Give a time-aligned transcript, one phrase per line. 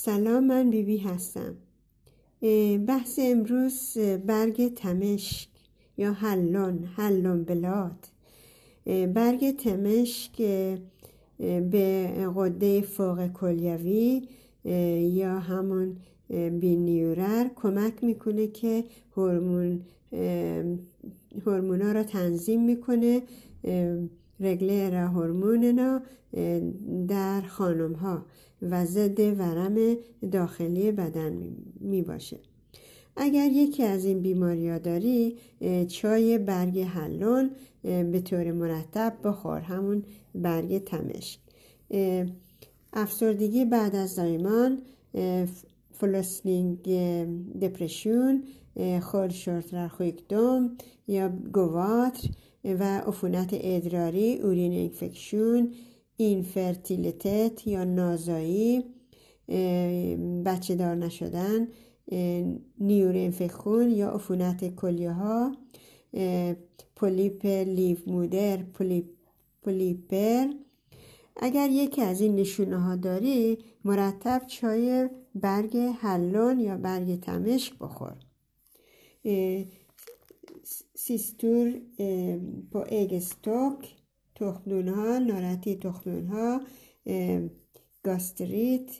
[0.00, 1.54] سلام من بیبی بی هستم
[2.86, 5.48] بحث امروز برگ تمشک
[5.96, 8.08] یا حلون حلون بلاد.
[9.14, 10.36] برگ تمشک
[11.70, 14.22] به قده فوق کلیوی
[15.14, 15.96] یا همون
[16.60, 18.84] بینیورر کمک می‌کنه که
[19.16, 19.80] هورمون
[21.46, 23.22] هورمونا را تنظیم می‌کنه.
[24.40, 26.00] رگله را هورمون
[27.08, 28.24] در خانم ها
[28.62, 29.96] و ضد ورم
[30.32, 32.38] داخلی بدن می باشه.
[33.16, 35.36] اگر یکی از این بیماری داری
[35.88, 37.50] چای برگ حلون
[37.82, 40.02] به طور مرتب بخور همون
[40.34, 41.38] برگ تمشک
[42.92, 44.82] افسردگی بعد از زایمان
[45.92, 46.82] فلوسنینگ
[47.60, 48.42] دپرشون
[49.02, 49.90] خور شورتر
[50.28, 50.76] دوم
[51.08, 52.28] یا گواتر
[52.64, 55.74] و عفونت ادراری urininfektion
[56.16, 58.84] infertilitet یا نازایی
[60.44, 61.68] بچه دار نشدن
[62.80, 65.56] njurinfektion یا عفونت کلیه ها
[66.96, 69.04] پولیپ livmoderpolyp
[69.62, 70.46] polyper.
[71.36, 78.16] اگر یکی از این نشونه ها داری مرتب چای برگ hallon یا برگ تمشک بخور.
[80.94, 81.80] سیستور
[84.34, 86.60] تخمدون ها نارتی تخمدون ها
[88.02, 88.90] گاستریت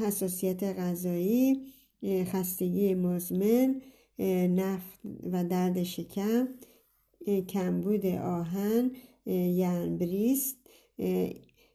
[0.00, 1.72] حساسیت غذایی
[2.24, 3.80] خستگی مزمن
[4.48, 4.98] نفت
[5.32, 6.48] و درد شکم
[7.48, 8.90] کمبود آهن
[9.26, 10.56] یعنی بریست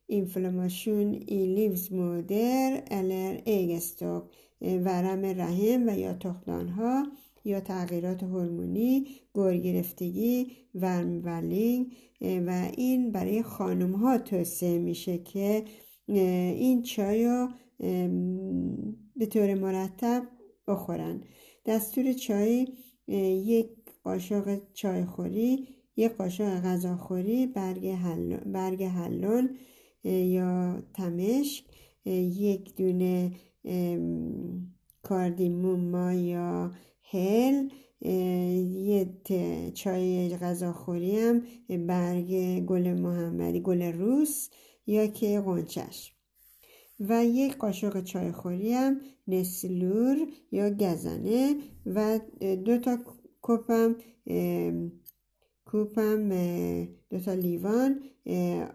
[0.08, 4.24] اینفلاماسیون ای لیوز مودر الر ایگستوک
[4.62, 7.08] ورم رحم و یا تخمدان ها
[7.46, 15.64] یا تغییرات هورمونی گرگرفتگی ورمولینگ و این برای خانم ها توصیه میشه که
[16.08, 17.48] این چای رو
[19.16, 20.24] به طور مرتب
[20.68, 21.22] بخورن.
[21.66, 22.68] دستور چای
[23.08, 23.70] یک
[24.04, 25.68] قاشق چای خوری
[25.98, 28.38] یک قاشق غذاخوری برگ, حل...
[28.38, 29.50] برگ حلون
[30.04, 31.64] یا تمشک
[32.06, 33.32] یک دونه
[35.04, 36.72] کاردیموم یا
[37.12, 37.70] هل
[38.02, 39.10] یه
[39.74, 41.42] چای غذاخوری هم
[41.88, 44.50] برگ گل محمدی گل روس
[44.88, 46.14] یا که قنچش
[47.00, 50.18] و یک قاشق چای خوری هم نسلور
[50.52, 51.56] یا گزنه
[51.86, 52.20] و
[52.66, 52.98] دو تا
[53.42, 53.96] کپم
[55.66, 56.30] کوپم
[57.10, 58.00] دو تا لیوان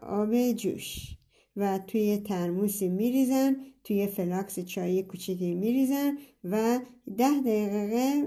[0.02, 1.16] آب جوش.
[1.56, 6.80] و توی ترموسی میریزن توی فلاکس چای کوچیکی میریزن و
[7.18, 8.24] ده دقیقه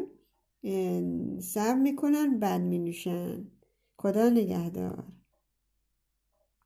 [1.42, 3.48] صبر می‌کنن بعد مینوشن.
[4.00, 5.04] خدا نگهدار.